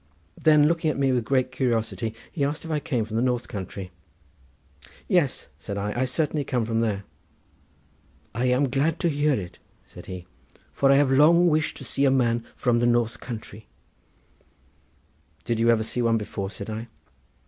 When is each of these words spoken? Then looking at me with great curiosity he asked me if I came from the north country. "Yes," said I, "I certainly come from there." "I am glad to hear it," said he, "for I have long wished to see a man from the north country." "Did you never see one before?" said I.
Then 0.41 0.65
looking 0.67 0.89
at 0.89 0.97
me 0.97 1.11
with 1.11 1.23
great 1.25 1.51
curiosity 1.51 2.15
he 2.31 2.43
asked 2.43 2.65
me 2.65 2.69
if 2.71 2.75
I 2.75 2.79
came 2.79 3.05
from 3.05 3.17
the 3.17 3.21
north 3.21 3.47
country. 3.47 3.91
"Yes," 5.07 5.47
said 5.59 5.77
I, 5.77 5.93
"I 5.95 6.05
certainly 6.05 6.43
come 6.43 6.65
from 6.65 6.79
there." 6.79 7.03
"I 8.33 8.45
am 8.45 8.71
glad 8.71 8.99
to 9.01 9.09
hear 9.09 9.33
it," 9.35 9.59
said 9.85 10.07
he, 10.07 10.25
"for 10.73 10.91
I 10.91 10.95
have 10.95 11.11
long 11.11 11.49
wished 11.49 11.77
to 11.77 11.85
see 11.85 12.05
a 12.05 12.09
man 12.09 12.43
from 12.55 12.79
the 12.79 12.87
north 12.87 13.19
country." 13.19 13.67
"Did 15.45 15.59
you 15.59 15.67
never 15.67 15.83
see 15.83 16.01
one 16.01 16.17
before?" 16.17 16.49
said 16.49 16.67
I. 16.71 16.87